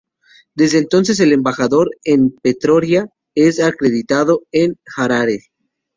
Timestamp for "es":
3.35-3.59